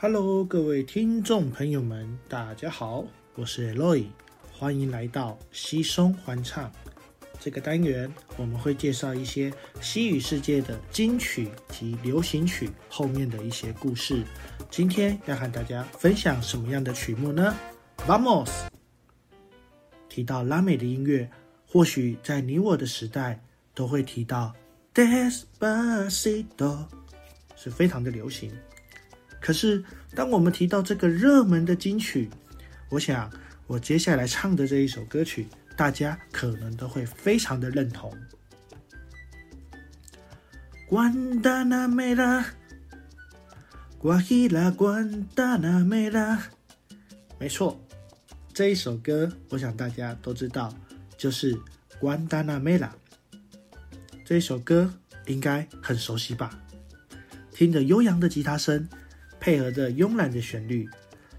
[0.00, 3.04] Hello，各位听众朋友们，大家好，
[3.34, 4.04] 我是 Loy，
[4.52, 6.70] 欢迎来到西松欢唱
[7.40, 8.08] 这个单元。
[8.36, 14.22] 我们会介绍一些西语世界的金曲及流行曲后面的一些故事。
[14.70, 17.56] 今天要和大家分享什么样的曲目呢
[18.06, 18.68] ？Vamos！
[20.08, 21.28] 提到拉美的音乐，
[21.66, 23.42] 或许在你我的时代
[23.74, 24.54] 都会提到
[24.94, 26.86] Despacito，
[27.56, 28.52] 是非常的流行。
[29.48, 29.82] 可是，
[30.14, 32.28] 当我们提到这个热门的金曲，
[32.90, 33.32] 我想
[33.66, 38.12] 我接下来唱的这一首歌曲，大家可能都会非常的认同。
[47.40, 47.80] 没错，
[48.52, 50.70] 这一首歌，我想大家都知道，
[51.16, 51.54] 就是
[51.98, 52.94] 《关达纳梅拉》。
[54.26, 54.92] 这一首歌
[55.24, 56.50] 应该很熟悉吧？
[57.50, 58.86] 听着悠扬的吉他声。
[59.40, 60.88] 配合着慵懒的旋律，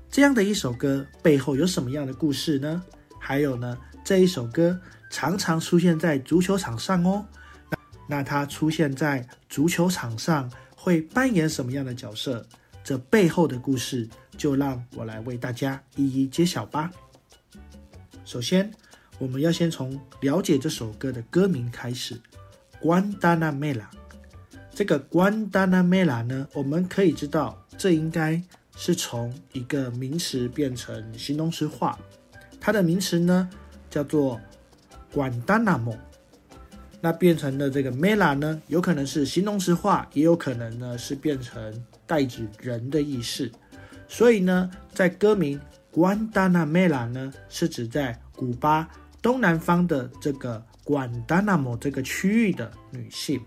[0.10, 2.82] 这样的一首歌背后有什么样的故事呢？
[3.20, 4.80] 还有呢，这一首歌
[5.10, 7.26] 常常出现在足球场上哦。
[7.70, 12.46] 那那它出现在足球场上会扮演什么样的角色？
[12.84, 14.08] 这背后的故事
[14.38, 16.90] 就让我来为大家一一揭晓吧。
[18.26, 18.72] 首先，
[19.20, 22.16] 我们要先从了解这首歌的歌名开始，
[22.80, 23.88] 《关达纳梅拉》。
[24.80, 27.62] 这个“关达纳梅拉”呢，我们可以知道。
[27.78, 28.42] 这应该
[28.78, 32.00] 是从一个名词变成形容词化，
[32.62, 33.50] 它的名词呢
[33.90, 34.40] 叫做
[35.12, 35.94] “管达纳莫”，
[37.02, 43.52] 那变成的这个 “mela” 呢，有可能是形容词化，也有可能呢是变成代指人的意思。
[44.08, 45.60] 所以呢，在歌名
[45.92, 48.88] “关达纳梅拉”呢，是指在古巴
[49.22, 53.42] 东南方的这个管达纳莫这个区域的女性。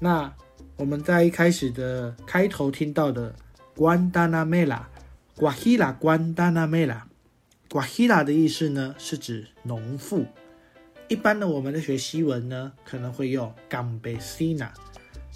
[0.00, 0.32] 那
[0.76, 3.34] 我们在一开始的开头听到的
[3.76, 4.88] “关达纳梅拉”，
[5.36, 7.06] 瓜希拉关达纳梅拉，
[7.70, 10.26] 瓜希拉的意思呢是指农妇。
[11.06, 14.68] 一般呢，我们在学西文呢可能会用 “gambesina”，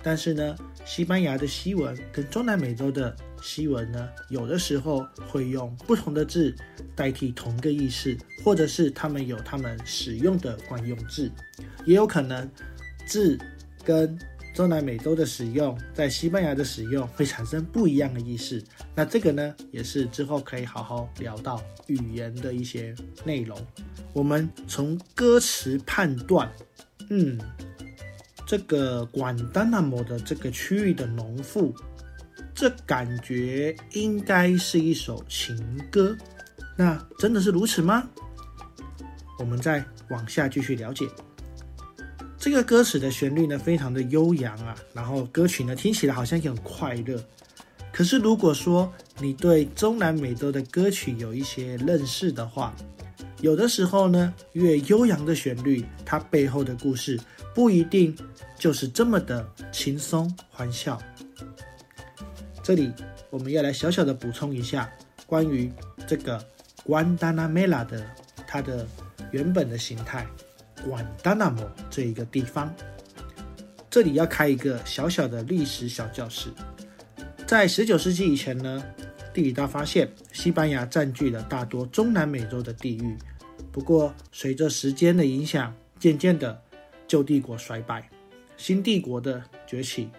[0.03, 6.53] 但是呢，西班牙的西文跟中南美洲的西文呢，有的时候会用不同的字
[6.97, 11.31] 代替同个意思，或者是他们有他们使用的惯用字，
[11.85, 12.51] 也有可能
[13.07, 13.39] 字
[13.85, 14.19] 跟。
[14.55, 18.61] 中南美洲的使用，在西班牙的使用会产生不一样的意思。
[18.95, 22.93] 那这个呢，也是之后可以好好聊到语言的一些
[23.25, 23.57] 内容。
[24.13, 26.51] 我们从歌词判断，
[27.11, 27.39] 嗯，
[28.45, 31.73] 这个管丹纳摩的这个区域的农妇，
[32.53, 35.57] 这感觉应该是一首情
[35.89, 36.17] 歌。
[36.77, 38.09] 那真的是如此吗？
[39.39, 41.07] 我们再往下继续了解。
[42.51, 47.23] 这个歌词的旋律呢，非常的悠扬啊，然后歌曲呢听起来好像也很快乐。
[47.93, 52.75] 可是如果说你对中南美洲的歌曲有一些认识的话，
[53.43, 57.21] 有的时候呢，越悠扬的旋律，它背后的故事
[57.55, 58.17] 不一定
[58.59, 60.99] 就是这么的轻松欢笑。
[62.63, 62.91] 这里
[63.29, 64.91] 我们要来小小的补充一下
[65.27, 65.71] 关于
[66.07, 66.43] 这个
[66.83, 68.03] 关达纳梅拉的
[68.47, 68.89] 它的
[69.33, 70.27] 原本的形态。
[70.85, 72.75] 管达纳摩这一个地方，
[73.91, 76.51] 这里要开一个小小的历史小教室。
[77.47, 78.83] 在十九世纪以前呢，
[79.33, 83.17] 地理大发现，西班牙占据了大多中南美洲的地域。
[83.73, 86.61] 不过，随着时间的影响，渐渐的
[87.07, 88.09] 旧帝国衰败，
[88.57, 90.11] 新帝国的崛起，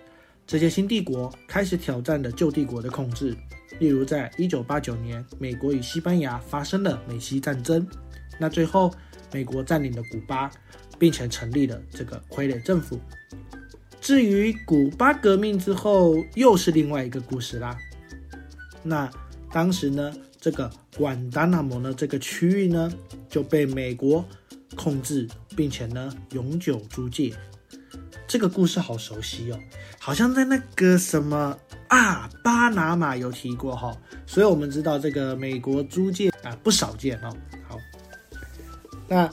[0.45, 3.35] 这些新帝国开始挑战了旧帝国的控制。
[3.79, 7.87] 例如，在一九八九年，美国与西班牙发生了美西战争。
[8.37, 8.93] 那最后。
[9.31, 10.49] 美国占领了古巴，
[10.97, 12.99] 并且成立了这个傀儡政府。
[14.01, 17.77] 至于古巴革命之后，又是另外一个故事啦。
[18.81, 19.09] 那
[19.51, 22.91] 当时呢，这个管达纳摩呢这个区域呢，
[23.29, 24.25] 就被美国
[24.75, 27.33] 控制，并且呢永久租借。
[28.25, 29.59] 这个故事好熟悉哦，
[29.99, 31.57] 好像在那个什么
[31.87, 37.35] 啊巴拿马有提过哈，所以我们知道这个美国租借啊不少见哦。
[37.67, 37.75] 好
[39.09, 39.29] 那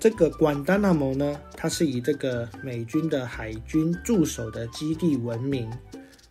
[0.00, 5.70] 这个管丹纳摩呢，它是以这个美军的海军驻守的基地闻名。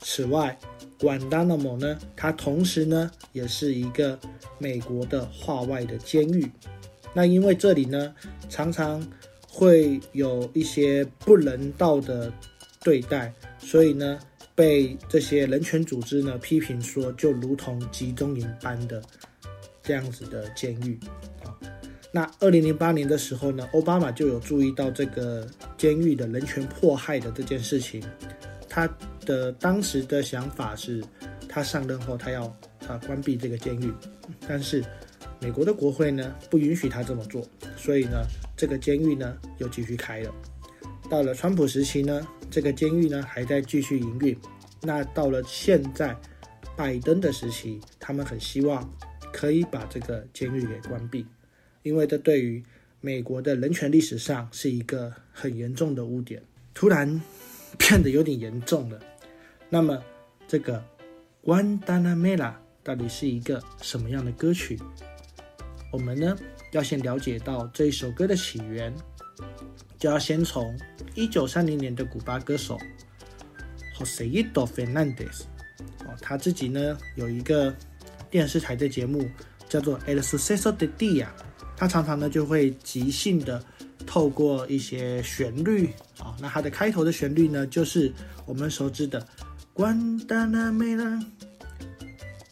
[0.01, 0.57] 此外，
[0.99, 4.19] 管丹纳摩呢，它同时呢也是一个
[4.57, 6.51] 美国的化外的监狱。
[7.13, 8.13] 那因为这里呢
[8.49, 9.01] 常常
[9.47, 12.31] 会有一些不人道的
[12.83, 14.19] 对待，所以呢
[14.53, 19.01] 被这些人权组织呢批评说，就如同集中营般的
[19.81, 20.99] 这样子的监狱。
[22.11, 25.47] 那二零零八年的时候呢，奥巴马就有注意到这个
[25.77, 28.03] 监狱的人权迫害的这件事情。
[28.67, 28.89] 他
[29.25, 31.03] 的当时的想法是，
[31.47, 32.45] 他上任后他要
[32.87, 33.93] 啊关闭这个监狱，
[34.47, 34.83] 但是
[35.39, 37.45] 美国的国会呢不允许他这么做，
[37.77, 38.25] 所以呢
[38.57, 40.33] 这个监狱呢又继续开了。
[41.09, 44.37] 到了川普时期呢，这个监狱呢还在继续营运。
[44.81, 46.15] 那到了现在
[46.75, 48.87] 拜登的时期，他们很希望
[49.33, 51.25] 可以把这个监狱给关闭，
[51.83, 52.63] 因为这对于
[53.01, 56.41] 美国的人权历史上是一个很严重的污点。
[56.73, 57.21] 突然
[57.77, 58.99] 变得有点严重了。
[59.69, 60.01] 那么
[60.47, 60.83] 这个
[61.45, 62.37] 《Guantanamera》
[62.83, 64.79] 到底是一个什么样的歌曲？
[65.91, 66.37] 我们呢
[66.71, 68.93] 要先了解到这一首歌的起源，
[69.97, 70.77] 就要先从
[71.15, 72.77] 一九三零年的古巴歌手
[73.97, 75.41] Joseito Fernandez
[76.05, 77.75] 哦，他自己呢有一个
[78.29, 79.29] 电视台的节目
[79.67, 81.25] 叫做《El Suceso de Dia》，
[81.79, 83.63] 他常常呢就会即兴的
[84.05, 85.89] 透过一些旋律
[86.19, 88.11] 啊，那它的开头的旋律呢就是
[88.45, 89.25] 我们熟知的。
[89.73, 91.23] Guantanamera,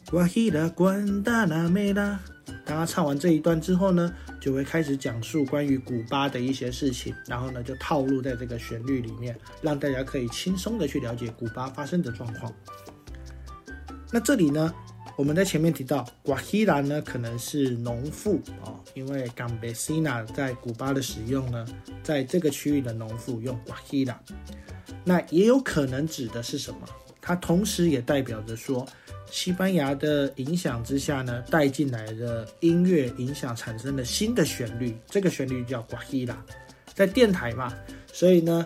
[0.09, 2.17] Guajira, Guantanamera。
[2.65, 12.53] 当他唱完这一段之后呢，就会开始讲述关于古巴的一些事情，然后呢就套路在这个旋律里面，让大家可以轻松的去了解古巴发生的状况。
[14.09, 14.73] 那这里呢，
[15.17, 21.65] 我们在前面提到，Guajira 呢可能是农妇哦，因为 Gambesina 在古巴的使用呢，
[22.03, 24.15] 在这个区域的农妇用 Guajira，
[25.03, 26.81] 那也有可能指的是什么？
[27.19, 28.87] 它同时也代表着说，
[29.31, 36.39] 西班牙的影响之下呢，带进来的音乐影响产生了新的旋律，这个旋律叫瓜希拉，
[36.93, 37.73] 在电台嘛，
[38.13, 38.63] 所以呢，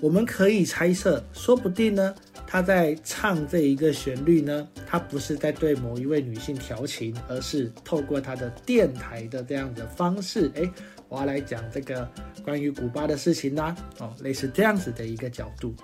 [0.00, 2.12] 我们可以猜测，说不定呢，
[2.46, 10.70] 他在唱这一个旋律呢，他不是在对某一位女性调情，而是透过他的电台的这样的方式，哎，
[11.08, 12.08] 我要来讲这个
[12.44, 15.74] 关于古巴的事情啦，哦，类似这样子的一个角度，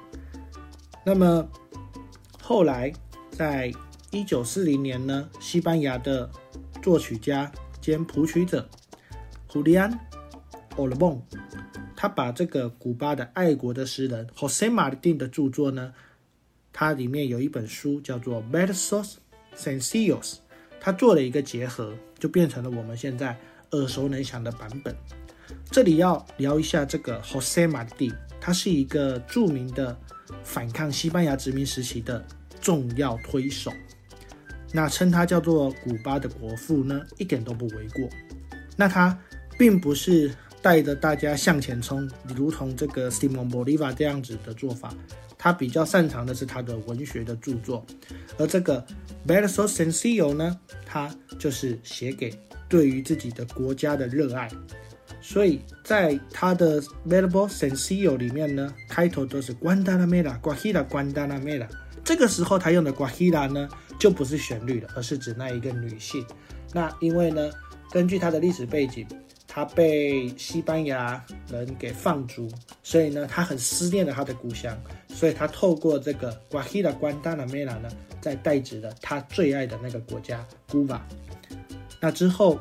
[1.04, 1.48] 那么。
[2.44, 2.92] 后来，
[3.30, 3.72] 在
[4.10, 6.28] 一九四零年呢，西班牙的
[6.82, 7.50] 作曲家
[7.80, 8.68] 兼谱曲者
[9.46, 9.90] 胡利安·
[10.76, 11.22] 奥勒蒙，
[11.96, 15.94] 他把这个古巴的爱国的诗人 José Martín 的著作呢，
[16.82, 19.14] 它里面有一本书叫做《Versos
[19.56, 20.20] Sencillos》，
[20.80, 23.38] 他做了一个结合，就变成了我们现在
[23.70, 24.92] 耳熟能详的版本。
[25.70, 29.96] 这里要聊一下这个 José Martín，他是一个著名的。
[30.42, 32.24] 反抗西班牙殖民时期的
[32.60, 33.70] 重要推手，
[34.72, 38.08] 那称他叫做古巴的国父呢，一点都不为过。
[38.76, 39.16] 那他
[39.56, 44.92] 并不是带着大家向前冲，如同这个 Simon Bolivar 这样子的做法。
[45.42, 47.84] 他比较擅长的是他的文学的著作，
[48.38, 48.86] 而这个
[49.26, 50.56] Verso Sencillo 呢，
[50.86, 52.32] 他就是写给
[52.68, 54.48] 对于自己的国家的热爱。
[55.20, 61.66] 所以在他的《Valuable Sencillo》里面呢，开头都是 Guantanamera、Guajira、Guantanamera。
[62.04, 63.68] 这个时候他用的 Guajira 呢，
[63.98, 66.24] 就不是旋律了，而是指那一个女性。
[66.72, 67.50] 那因为呢，
[67.90, 69.04] 根据他的历史背景，
[69.48, 72.48] 他被西班牙人给放逐，
[72.82, 74.76] 所以呢，他很思念了他的故乡，
[75.12, 77.88] 所以他透过这个 Guajira、Guantanamera 呢，
[78.20, 81.06] 在代指了他最爱的那个国家古巴。
[82.00, 82.58] 那之后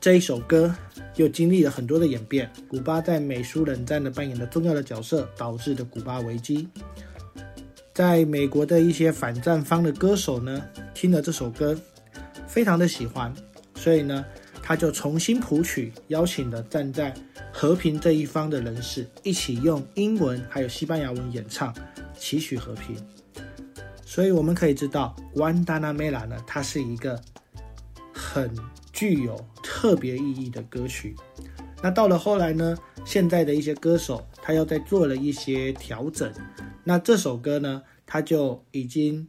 [0.00, 0.74] 这一首歌。
[1.16, 6.68] 又经历了很多的演变，古巴在美苏冷战的扮演的重要的角色，导致的古巴危机。
[7.92, 10.64] 在美国的一些反战方的歌手呢，
[10.94, 11.76] 听了这首歌，
[12.46, 13.34] 非常的喜欢，
[13.74, 14.24] 所以呢，
[14.68, 17.14] 他就重新谱曲，邀请了站在
[17.50, 21.74] 和平这一方的人士，一起用英文还有西班牙文演唱，
[22.18, 22.94] 祈许和平。
[24.04, 27.18] 所以我们可以知道，《Guantanamera》呢，它是一个
[28.12, 28.54] 很。
[28.92, 31.14] 具有特别意义的歌曲。
[31.80, 32.76] 那到了后来呢？
[33.04, 36.32] 现在的一些歌手他又在做了一些调整。
[36.82, 39.28] 那这首歌呢，他就已经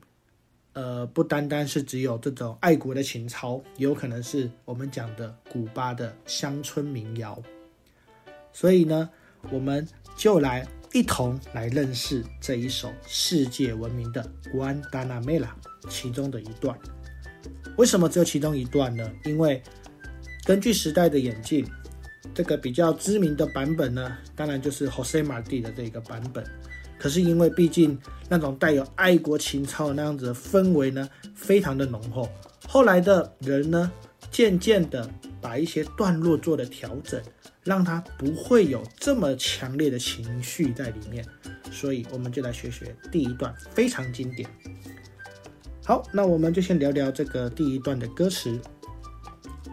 [0.79, 7.37] 呃不单单是只有这种爱国的情操，有可能是我们讲的古巴的乡村民谣。
[8.53, 9.09] 所以呢，
[9.51, 15.53] 我们就来一同来认识这一首世界闻名的《关达纳梅拉》
[15.89, 16.79] 其中的一段。
[17.75, 19.11] 为什么只有其中一段呢？
[19.25, 19.61] 因为
[20.45, 21.67] 根据时代的演进，
[22.33, 26.41] 这个比较知名的版本呢，当然就是 Jose Marti 的这个版本。
[26.97, 32.29] 可是因为毕竟那种带有爱国情操那样子的氛围呢，非常的浓厚。
[32.67, 33.91] 后来的人呢，
[34.29, 35.09] 渐渐的
[35.41, 37.21] 把一些段落做了调整，
[37.63, 41.25] 让它不会有这么强烈的情绪在里面。
[41.71, 44.47] 所以我们就来学学第一段，非常经典。
[45.83, 48.59] 好，那我们就先聊聊这个第一段的歌词。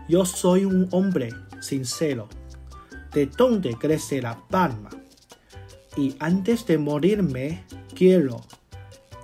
[0.08, 2.28] Yo soy un hombre sincero,
[3.12, 4.90] de donde crece la palma,
[5.96, 7.58] y antes de morirme
[7.96, 8.42] quiero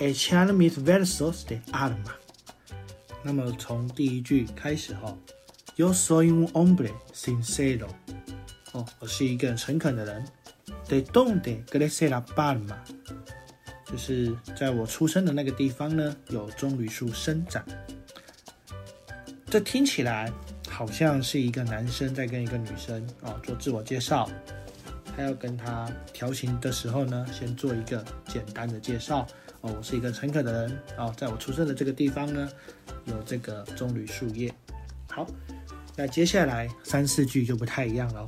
[0.00, 2.14] echar mis versos de alma。
[3.22, 5.14] 那么从第一句开始哈
[5.76, 7.88] ，Yo soy un hombre sincero。
[8.72, 10.24] 哦，我是一个诚恳的人。
[10.88, 12.78] De donde crece la palma？
[13.84, 17.62] 就是在我出生的那个地方呢，有棕榈树生长。
[19.46, 20.32] 这听起来
[20.66, 24.28] 好像是一个男生在跟一个女生啊做自我介绍。
[25.16, 29.26] 他要跟他调情的时候呢，先做一个简单的介绍。
[29.60, 30.78] 哦，我是一个诚恳的人。
[30.96, 32.48] 哦，在我出生的这个地方呢，
[33.04, 34.52] 有这个棕榈树叶。
[35.08, 35.26] 好，
[35.96, 38.26] 那接下来三四句就不太一样了。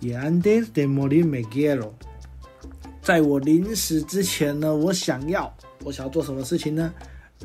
[0.00, 1.92] Y antes de morir me quiero。
[3.02, 6.92] 在我临死之前呢，我想要，我想要做什么事情呢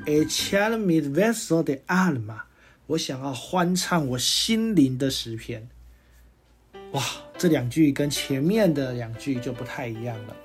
[0.06, 2.42] ？Echar mi beso de alma。
[2.88, 5.68] 我想要欢唱我心灵的诗篇。
[6.92, 7.04] 哇，
[7.42, 10.36] 这两句跟前面的两句就不太一样了。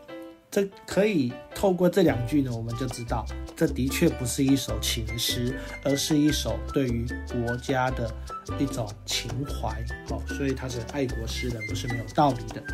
[0.50, 8.11] 这可以透过这两句呢，我们就知道，这的确不是一首情诗，而是一首对于国家的
[8.59, 9.85] 一种情怀。
[10.09, 12.65] 好，所以它是爱国诗人，不是没有道理的。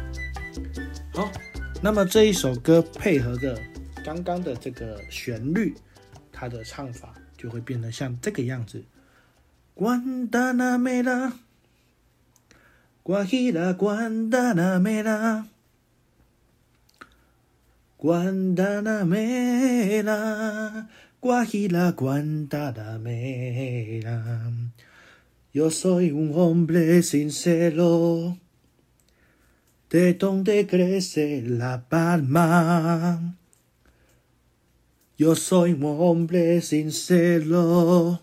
[1.14, 1.29] 好，
[1.83, 3.61] 那么这一首歌配合着
[4.05, 5.75] 刚刚的这个旋律，
[6.31, 8.85] 它的唱法就会变得像这个样子。
[13.04, 15.49] Guajira, Guantanamera.
[17.99, 20.88] Guantanamera,
[21.21, 24.52] Guajira, Guantanamera.
[25.52, 28.38] Yo soy un hombre sincero,
[29.90, 33.37] de donde crece la palma.
[35.18, 38.23] Yo soy un hombre sincero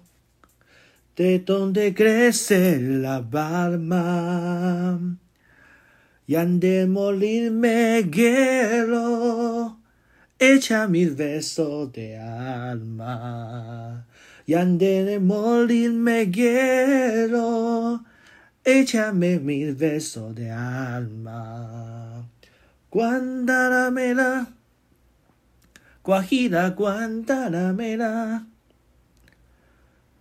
[1.20, 4.98] de donde crece la palma.
[6.26, 9.80] Y ande morirme quiero,
[10.40, 14.08] echa mil besos de alma.
[14.46, 18.06] Y ande morirme quiero,
[18.64, 22.30] échame mil besos de alma.
[22.90, 24.48] Guantanamera,
[26.02, 28.46] Guajira, Guantanamera.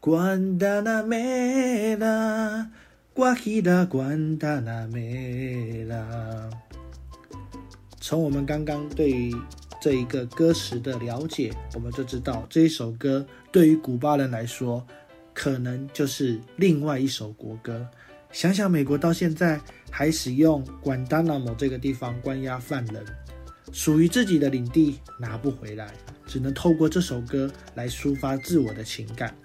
[0.09, 2.65] Guantanamera,
[3.15, 6.51] Guajira, Guantanamera。
[8.01, 9.31] 从我们刚刚对
[9.79, 14.83] 这一个歌词的了解，我们就知道这一首歌对于古巴人来说，
[15.35, 17.87] 可能就是另外一首国歌。
[18.33, 19.61] 想想美国到现在
[19.91, 23.05] 还使用管达纳摩这个地方关押犯人，
[23.73, 25.93] 属于自己的领地拿不回来，
[26.27, 29.37] 只能透过这首歌来抒发自我的情感。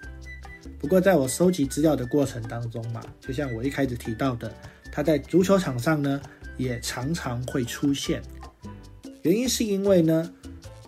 [0.78, 4.52] 不过，在我收集资料的过程当中嘛，就像我一开始提到的，
[4.92, 6.20] 它在足球场上呢
[6.56, 8.22] 也常常会出现。
[9.22, 10.30] 原因是因为呢，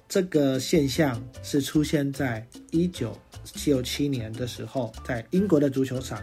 [0.08, 3.16] 这个现象是出现在一九
[3.64, 6.22] 六七年的时候，在英国的足球场，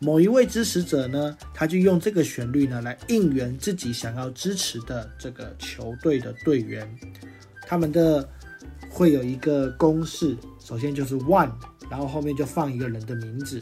[0.00, 6.92] 某一位支持者呢，他就用这个旋律呢来应援自己想要支持的这个球队的队员。
[7.66, 8.28] 他们的
[8.90, 11.52] 会有一个公式，首先就是 one。
[11.92, 13.60] 然后后面就放一个人的名字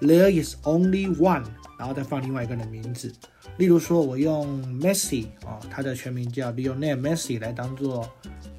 [0.00, 1.42] ，There is only one，
[1.76, 3.12] 然后再放另外一个人的名字。
[3.56, 8.08] 例如说，我用 Messi 啊，他的全名叫 Lionel Messi 来当做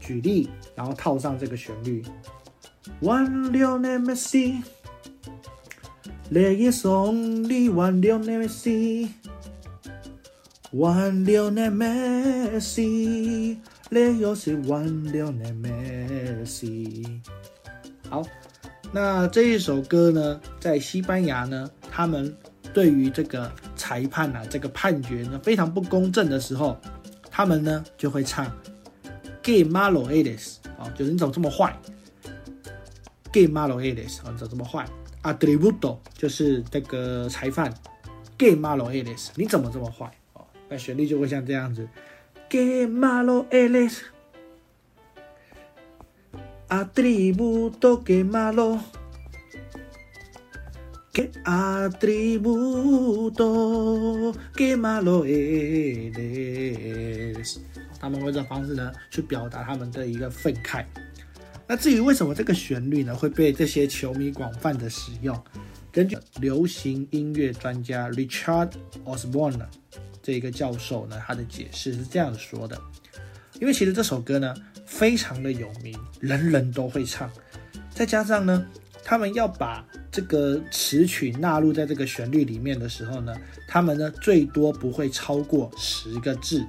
[0.02, 2.04] 举例，然后套上这个旋律
[3.02, 8.50] ，One Lionel Messi，There is only one Lionel
[10.74, 11.72] Messi，One Lionel
[12.52, 17.22] Messi，There is one Lionel Messi。
[18.10, 18.22] 好。
[18.96, 22.34] 那这一首歌呢，在西班牙呢，他们
[22.74, 26.80] 对于这个裁判啊，这个判决呢非常不公正的时候，
[27.30, 28.50] 他们呢就会唱
[29.44, 31.78] “Gay malo eres” 啊，就是你怎么这么坏
[33.34, 34.88] ？“Gay malo eres” 啊，你怎么这么坏
[35.24, 37.74] ？“Atributo” 就是这个裁判
[38.38, 40.10] ，“Gay malo eres” 你怎么这么坏？
[40.32, 41.86] 哦，那旋律就会像这样子
[42.48, 43.98] ，“Gay malo eres”。
[46.76, 48.80] Atributo que malo
[51.14, 52.34] que atributo
[54.54, 56.40] que malo eres。
[58.00, 60.86] 他们会这方式呢，去表达他们的一个愤慨。
[61.68, 65.42] 那至于为什么这个旋律呢会被这些球迷广泛的使用，
[65.92, 68.72] 根据流行音乐专家 Richard
[69.06, 69.66] Osborne
[70.22, 72.78] 这一个教授呢，他的解释是这样说的：，
[73.62, 74.54] 因为其实这首歌呢。
[74.98, 77.30] 非常的有名，人人都会唱。
[77.94, 78.66] 再加上呢，
[79.04, 83.36] 他们要把这个词曲纳入在这个旋律里面的时候呢，
[83.68, 86.66] 他们呢最多不会超过十个字，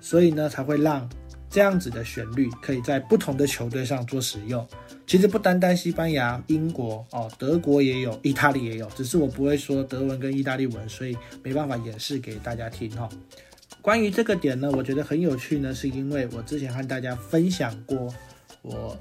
[0.00, 1.06] 所以呢才会让
[1.50, 4.66] 这样子的旋律可以在不同的球队上做使用。
[5.06, 13.06] 其实不单单西班牙、英国哦，德国也有，意大利也有，只是我不会说德文跟意大利文，所以没办法演示给大家听哈。
[13.82, 18.14] 关于这个点呢，我觉得很有趣呢，是因为我之前和大家分享过，
[18.62, 18.96] 我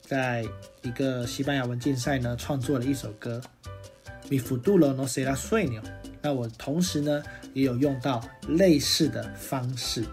[0.00, 0.44] 在
[0.82, 3.40] 一个西班牙文竞赛呢创作了一首歌
[4.28, 5.80] ，Mi futuro no será sueño。
[6.20, 7.22] 那我同时呢
[7.52, 10.04] 也有用到类似的方式。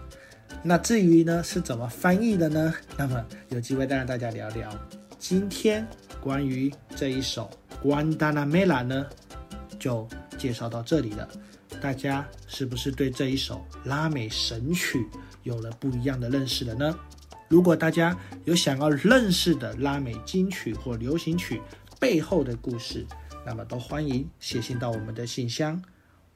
[0.62, 2.72] 那至于呢是怎么翻译的呢？
[2.96, 4.72] 那么有机会再让大家聊聊。
[5.18, 5.84] 今天
[6.20, 7.50] 关于这一首
[7.84, 9.06] 《Guantanamera》呢，
[9.76, 10.06] 就
[10.38, 11.28] 介绍到这里了。
[11.82, 15.04] 大家是不是对这一首拉美神曲
[15.42, 16.96] 有了不一样的认识了呢？
[17.48, 21.60] 如果大家有想要认识的拉美金曲或流行曲
[21.98, 23.04] 背后的故事，
[23.44, 25.82] 那么都欢迎写信到我们的信箱。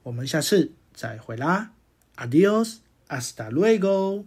[0.03, 1.71] 我们下次再会啦
[2.17, 2.79] ，Adios。
[3.07, 4.25] Hasta luego.